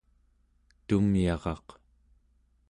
tumyaraq 0.87 1.67